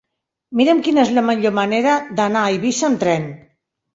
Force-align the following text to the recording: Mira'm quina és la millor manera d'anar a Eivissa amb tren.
Mira'm 0.59 0.79
quina 0.87 1.01
és 1.07 1.11
la 1.17 1.23
millor 1.27 1.53
manera 1.59 1.93
d'anar 2.21 2.43
a 2.47 2.53
Eivissa 2.57 2.89
amb 2.91 3.01
tren. 3.07 3.31